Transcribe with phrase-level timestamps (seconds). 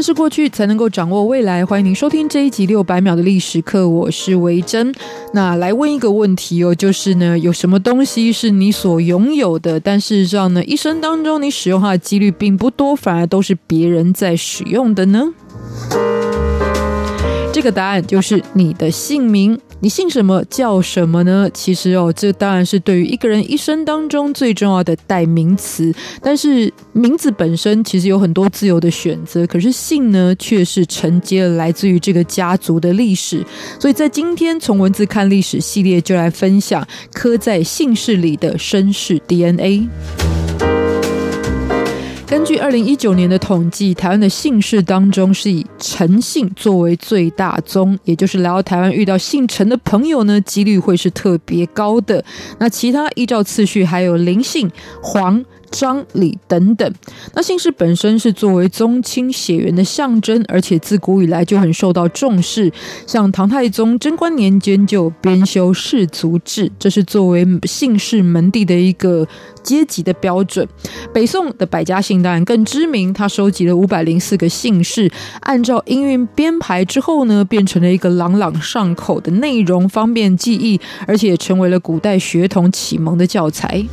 [0.00, 1.66] 认识过去，才能够掌握未来。
[1.66, 4.94] 欢迎您收听这一集六百秒的历史课，我是维珍。
[5.34, 15.34] 那来问一个问题哦，就是呢，有什么东西是你所拥有的，但事实上呢，一生当中你使用它的几率并不多，反而都是别人在使用的呢？
[17.52, 19.60] 这个答案就是你的姓名。
[19.82, 21.48] 你姓什么叫什么呢？
[21.54, 25.92] 其实哦，这当然是对于一个人一生当中最重要的代名词。
[26.22, 33.44] 但是名字本身其实有很多自由的选择，可是姓呢，却是承接了来自于这个家族的历史。
[33.78, 39.88] 所以在今天从文字看历史系列，就来分享刻在姓氏里的身世 DNA。
[42.30, 52.24] 根据二零一九年的统计，台湾的姓氏当中是以陈姓作为最大宗，也就是来到台湾遇到姓陈的朋友呢，几率会是特别高的。
[52.60, 54.70] 那其他依照次序还有林姓、
[55.02, 55.44] 黄。
[55.70, 56.92] 张、李等等，
[57.34, 62.72] 那姓氏本身是作为宗亲血缘的象征，而且自古以来就很受到重视。
[63.06, 69.26] 像唐太宗贞观年间就编修氏族志，这是作为姓氏门第的一个
[69.62, 70.66] 阶级的标准。
[71.12, 83.84] 北宋的百家姓当然更知名，他收集了五百零四个姓氏，按照音韵编排之后呢，变成了一个朗朗上口的内容，方便记忆，而且成为了古代学童启蒙的教材。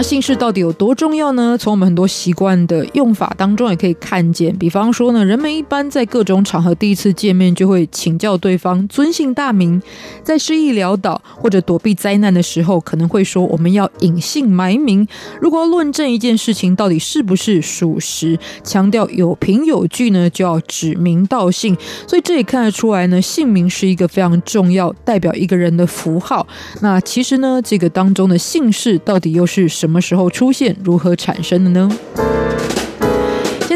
[0.00, 1.58] 那姓氏到底有多重要呢？
[1.58, 4.56] 从我们很多习惯的用法当中也可以看见。
[4.56, 9.82] 比方说呢，人们一般在各种场合第一次见面就会请教对方尊姓大名，
[10.24, 15.06] 在失意潦倒或者躲避灾难的时候，可能会说我们要隐姓埋名。
[15.38, 21.76] 如果要论证一件事情到底是不是属实，强调有凭有据呢，就要指名道姓。
[22.06, 26.46] 所以这也看得出来呢，姓名是一个非常重要、代表一个人的符号。
[26.80, 29.89] 那其实呢，这个当中的姓氏到底又是什么？
[29.90, 30.76] 什么时候出现？
[30.84, 31.90] 如何产生的呢？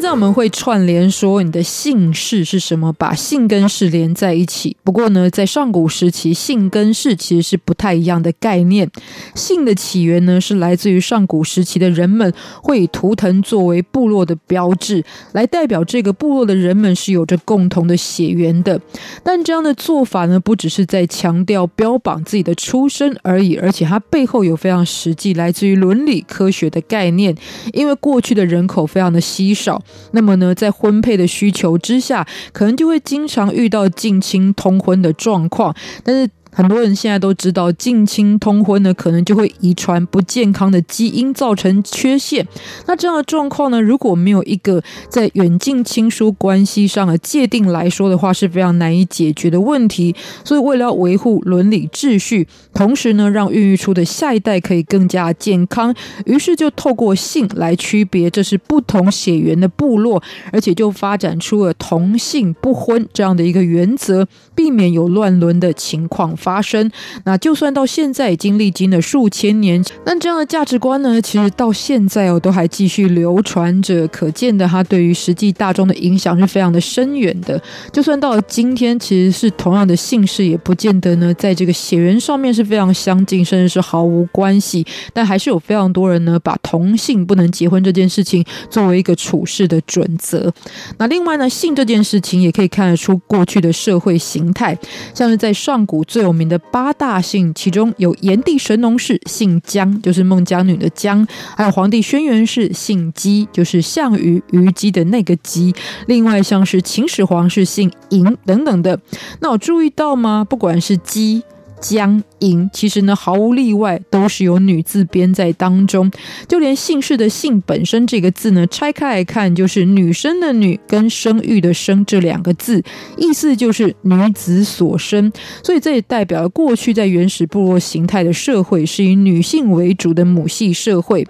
[0.00, 4.74] 现在我们会串联说你的姓氏是什么，把姓跟氏连在一起。
[4.82, 8.90] 不过呢，在上古时期，姓跟氏其实是不太一样的概念。
[9.34, 18.80] 姓的起源呢，是来自于上古时期的人们会以图腾作为部落的标志，来代表这个部落的人们是有着共同的血缘的。
[19.22, 27.36] 但这样的做法呢，不只是在强调标榜自己的出身而已，而且它背后有非常实际来自于伦理科学的概念。
[27.74, 29.82] 因为过去的人口非常的稀少。
[30.12, 36.30] 那么呢，在婚配的需求之下，可能就会经常遇到近亲通婚的状况，但是。
[36.52, 42.46] 很多人现在都知道，近亲通婚呢，可能就会遗传不健康的基因，造成缺陷。
[42.86, 50.14] 那这样的状况呢，如果没有一个在远近亲疏关系上的界定来说的话，是非常难以解决的问题。
[50.44, 55.94] 所以，为了要维护伦理秩序，同时呢，让孕育出的下一代可以更加健康，
[56.26, 60.22] 于是就透过性来区别这是不同血缘的部落，
[60.52, 66.90] 而且就发展出了同性不婚这样的一个原则，避免有乱伦的情况发生，
[67.24, 77.60] 那就算到现在已经历经了数千年，那这样的价值观呢，其实到现在哦都还继续流传着，可见的它对于实际大众的影响是非常的深远的。
[77.92, 84.86] 就算到了今天，其实是同样的姓氏，也不见得呢在这个血缘上面是非常相近，甚至是毫无关系。
[85.12, 90.52] 但还是有非常多人呢把同姓不能结婚这件事情作为一个处事的准则。
[90.98, 94.76] 那另外呢，姓这件事情也可以看得出过去的社会形态，
[95.14, 101.26] 像是在上古最有名的八大姓，其中有炎帝神农氏姓姜，就是孟姜女的姜；
[101.56, 105.74] 还有皇帝轩辕氏姓姬，就是项羽虞姬的那个姬。
[106.06, 109.00] 另外像是秦始皇是姓嬴等等的。
[109.40, 110.46] 那我注意到吗？
[110.48, 111.42] 不管是姬。
[111.80, 116.10] 姜、嬴，其实呢，毫无例外都是有女字边在当中。
[116.46, 122.82] 就连姓氏的姓本身这个字呢，拆开来看，就是女生的女跟生育的生这两个字，
[123.16, 125.32] 意思就是女子所生。
[125.62, 131.26] 所以这也代表了过去在原始部落形态的社会是以女性为主的母系社会。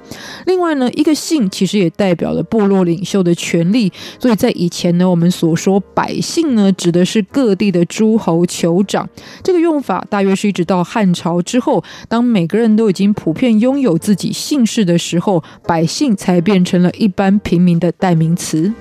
[0.47, 3.93] 另外呢，一个姓其实也代表了部落领袖的权力。
[4.19, 9.09] 所以在以前呢，我们所说百姓呢，指的是各地的诸侯酋长。
[9.43, 10.51] 这个用法大约是。
[10.51, 18.73] 一直到汉朝之后，当每个人都已经普遍拥有自己姓氏的时候，百姓才变成了一般平民的代名词。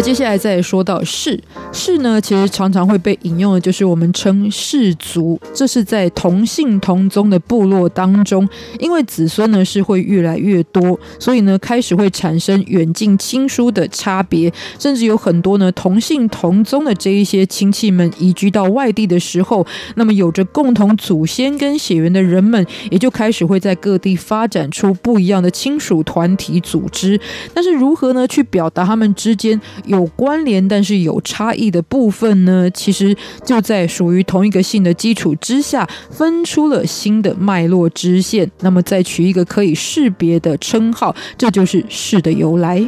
[0.00, 1.38] 而接下来再说到氏，
[1.74, 8.48] 氏呢，其实常常会被引用的，就是我们称氏族，这是在同姓同宗的部落当中，
[8.78, 19.66] 因为子孙呢是会越来越多，所以呢开始会产生远近亲疏的差别，甚至有很多呢同姓同宗的这一些亲戚们移居到外地的时候，
[19.96, 27.20] 那么有着共同祖先跟血缘的人们，也就开始会在各地发展出不一样的亲属团体组织。
[27.52, 29.60] 但是如何呢去表达他们之间
[29.90, 32.70] 有关联但是有差异的部分呢？
[32.70, 38.48] 其实就在属于同一个姓的基础之下，分出了新的脉络支线。
[38.60, 42.86] 那么再取一个可以识别的称号，这就是氏的由来。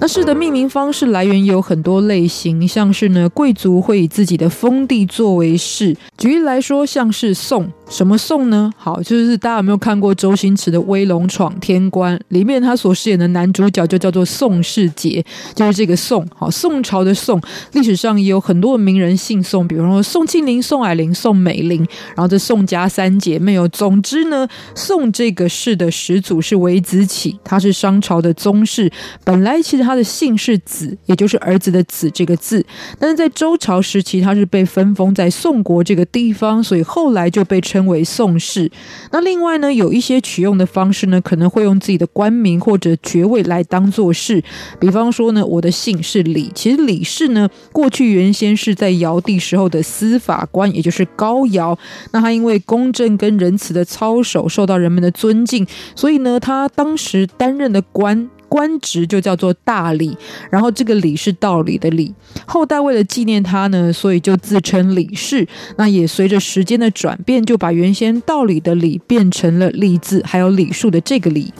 [0.00, 5.94] 那氏的命名方式来源有很多类型，像是呢，贵族会以自己的封地作为氏。
[6.16, 7.70] 举例来说，像是宋。
[7.90, 8.72] 什么宋呢？
[8.78, 15.22] 好，就是大家有没有看过周星驰的《威龙闯天关》里面他所饰演的男主角就叫做宋世杰，
[15.56, 16.24] 就是这个宋。
[16.34, 17.42] 好，宋朝的宋，
[17.72, 21.78] 历史上也有很多名人姓宋，比如说宋庆龄、宋霭龄、宋美龄，
[22.14, 23.68] 然后这宋家三姐妹哦。
[23.68, 24.46] 总之呢，
[24.76, 28.90] 宋这个氏的始祖是韦子启，他是商朝的宗室，
[29.24, 32.64] 本来其实他他的姓是子，也就是儿子的子这个字，
[32.98, 37.80] 但是在周朝时期他是被分封在宋国这个地方，所以后来就被称。
[37.90, 38.70] 为宋氏。
[39.10, 44.40] 那另外呢，有一些取用的方式呢，可能会用自己的官名或者爵位来当做氏。
[44.78, 51.76] 比方说呢，我的姓是李，其实李氏呢，过去原先是在尧帝时候的司法官，也就是高尧。
[52.12, 55.66] 那他因为公正跟仁慈的操守，受到人们的尊敬，
[55.96, 58.30] 所以呢，他当时担任的官。
[58.50, 60.14] 官职就叫做大理，
[60.50, 62.12] 然后这个理是道理的理。
[62.44, 65.46] 后代为了纪念他呢，所以就自称李氏。
[65.76, 71.54] 那也随着时间的转变，就把原先道理的理变成了李字，还有李数的这个李。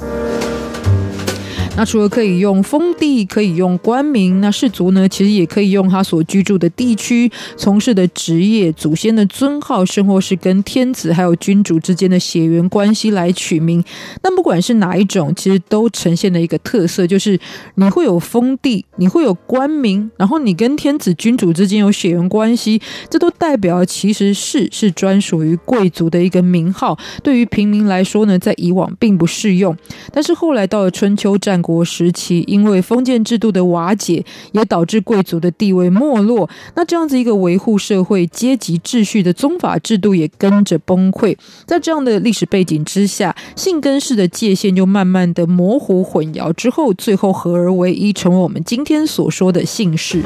[1.81, 13.83] 那除了可以用封地，可以用官名，那氏族呢，其实也可以用他所居住的地区、从事的职业、祖先的尊号，甚或是跟天子还有君主之间的血缘关系来取名。
[14.23, 17.41] 那不管是哪一种，其实都呈现了一个特色，就是
[17.77, 22.79] 你会有封地，你会有官名，然后你跟天子君主之间有血缘关系，
[23.09, 26.99] 这都代表其实氏是专属于贵族的一个名号。
[27.23, 29.75] 对于平民来说呢，在以往并不适用，
[30.13, 36.51] 但是后来到了春秋战国国时期，因为封建制度的瓦解，也导致贵族的地位没落。
[36.75, 41.37] 那这样子一个维护社会阶级秩序的宗法制度也跟着崩溃。
[41.65, 50.23] 在这样的历史背景之下，性根式的界限就慢慢的模糊混淆，之后最后合而为一，成为我们今天所说的姓氏。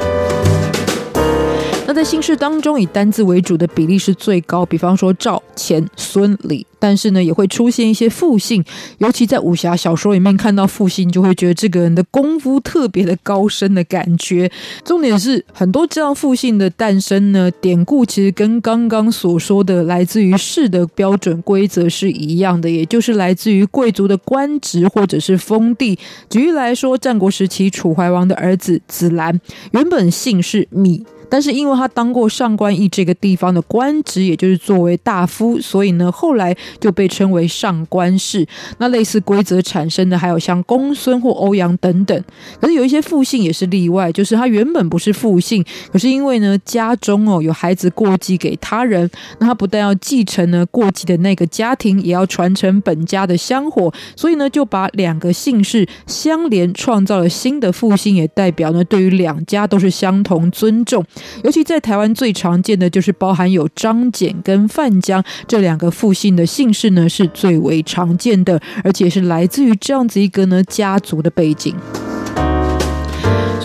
[2.05, 6.65] 姓氏当中，以单字为主的比例是最高，比方说赵、钱、孙、李。
[6.77, 8.63] 但是呢，也会出现一些复姓，
[8.99, 14.49] 尤其在武侠小说里面看到复姓，就会觉得这个人的功夫特别的高深的感觉。
[14.83, 25.97] 重点是，很多这样复姓的诞生呢，典故其实跟刚刚所说的来自于氏的标准规则是一样的，也就是来自于贵族的官职或者是封地。
[26.29, 29.41] 举例来说，战国时期楚怀王的儿子子兰，
[29.71, 31.03] 原本姓是谧。
[31.29, 38.45] 但是因为他当过上官驿这个地方的官职，也就是作为大夫，所以呢，后来就被称为上官氏。
[38.77, 42.23] 那类似规则产生的还有像公孙或欧阳等等。
[42.59, 61.03] 可是有一些复姓也是例外，就是他原本不是复姓，可是因为呢家中哦有孩子过继给他人，那他不但要继承呢过继的那个家庭，也要传承本家的香火，所以呢就把两个姓氏相连，创造了新的复姓，也代表呢对于两家都是相同尊重。
[61.43, 71.75] 尤其在台湾最常见的就是包含有张简跟范江这两个复姓的姓氏呢，是最为常见的，而且是来自于这样子一个呢家族的背景。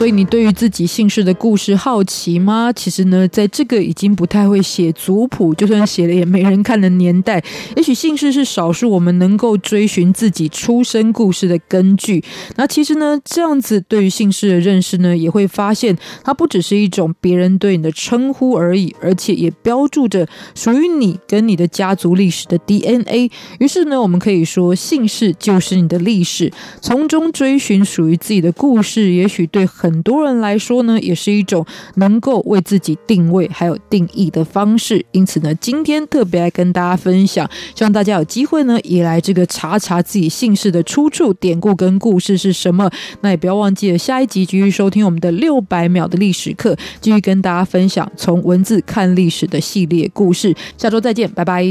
[0.00, 2.72] 所以你对于自己姓氏的故事好奇吗？
[2.72, 7.44] 其实呢，在这个已经不太会写族谱，就算写了也没人看的年代，
[7.76, 12.24] 也许姓氏是少数我们能够追寻自己出生故事的根据。
[12.56, 23.30] 那其实呢，这样子对于姓氏的认识呢，也会发现它不只是一种别人对你的称呼而已，而且也标注着属于你跟你的家族历史的 DNA。
[23.58, 31.66] 于是呢，我们可以说，姓氏就是你的历史，从中追寻属于自己的故事，也许对很很多人来说呢，也是一种
[31.96, 35.04] 能够为自己定位还有定义的方式。
[35.10, 42.88] 因此呢，今天特别来跟大家分享，希望大家有机会呢，也来这个查查自己姓氏的出处、典故跟故事是什么。
[43.22, 50.54] 那也不要忘记了下一集继续收听我们的六百秒的历史课，继续跟大家分享从文字看历史的系列故事。
[50.78, 51.64] 下周再见，拜拜。